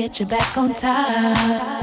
[0.00, 1.79] get you back on time.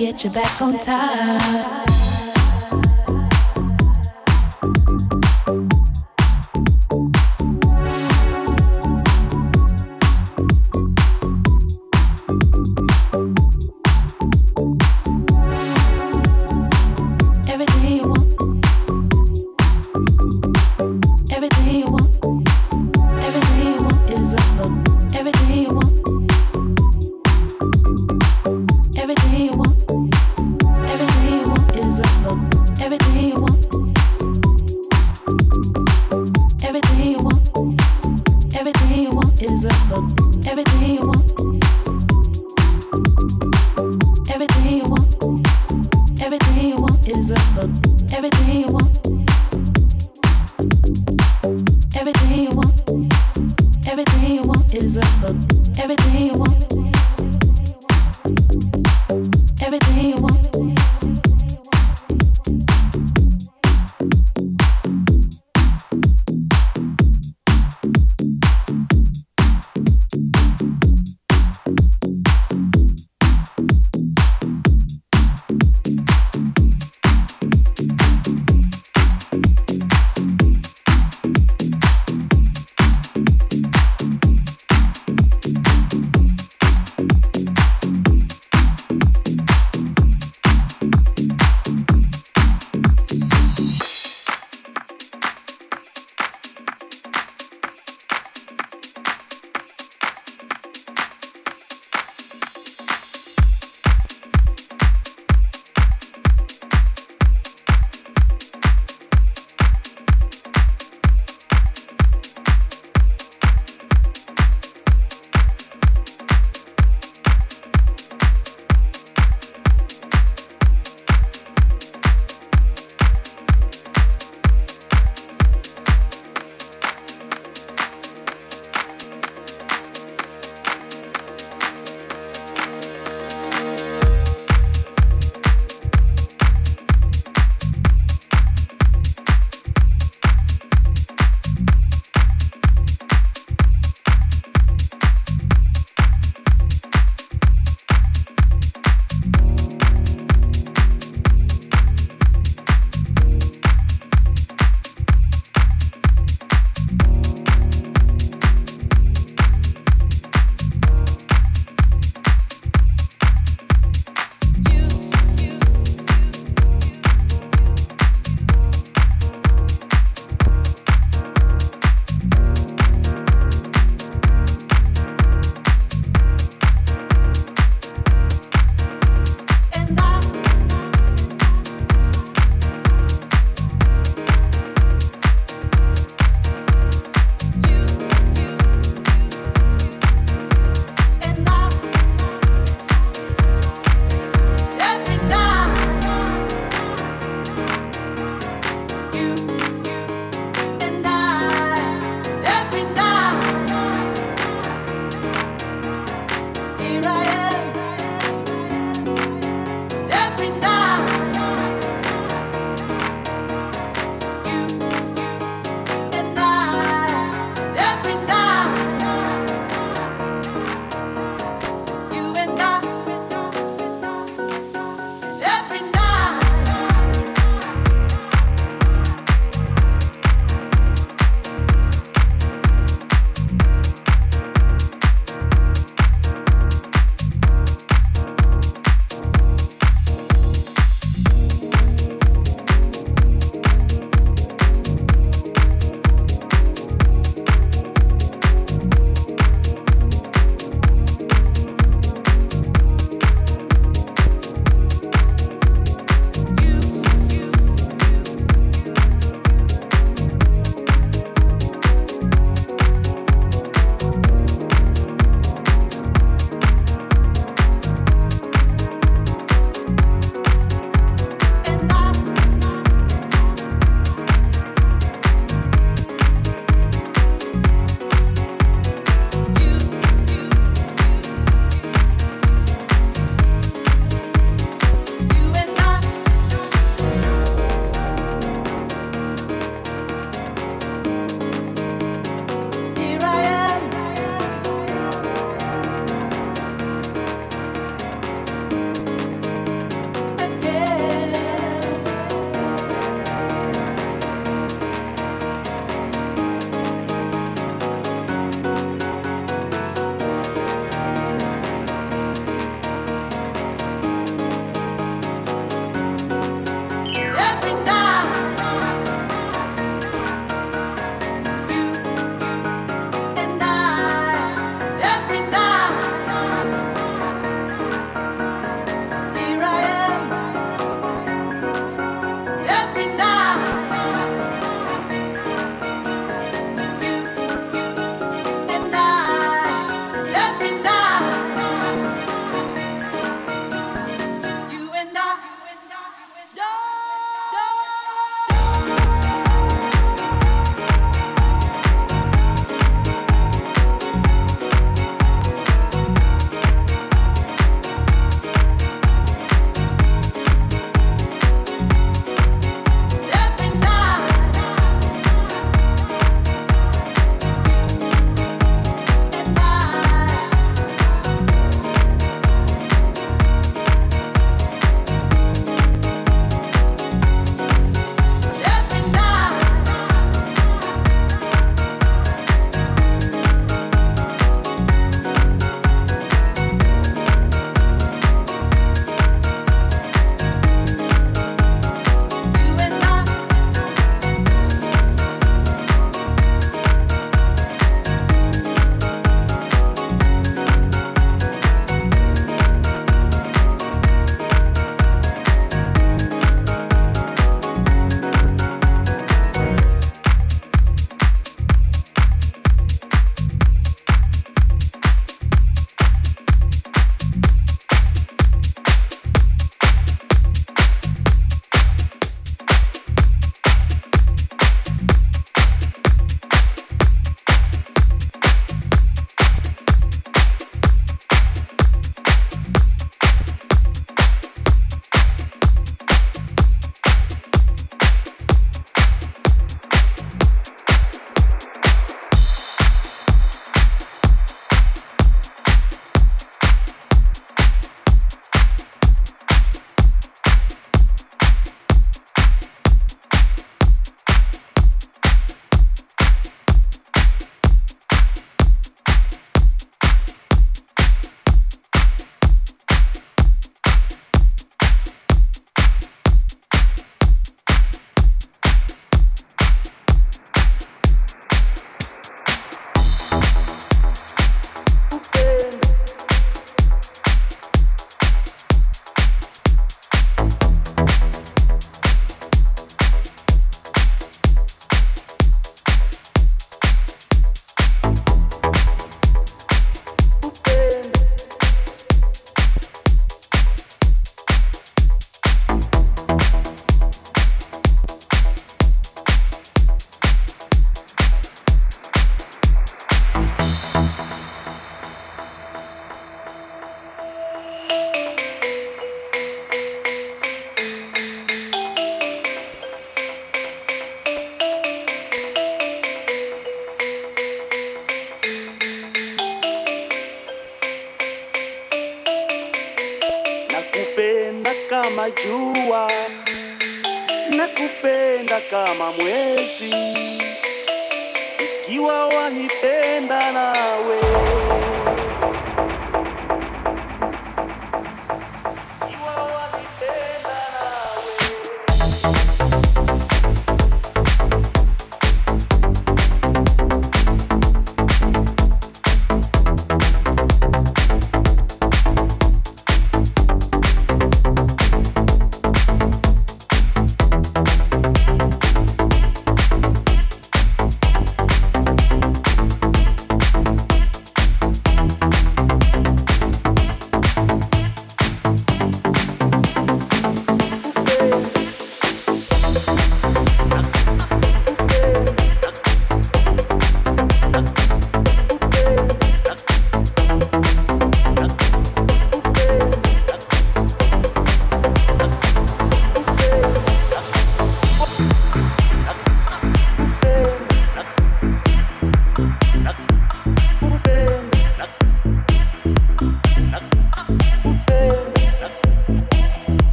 [0.00, 1.89] get you back on top.